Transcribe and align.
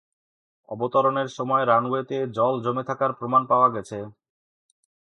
অবতরণের 0.69 1.29
সময় 1.37 1.63
রানওয়েতে 1.65 2.17
জল 2.37 2.53
জমে 2.65 2.83
থাকার 2.89 3.11
প্রমাণ 3.19 3.41
পাওয়া 3.51 3.67
গেছে। 3.75 3.97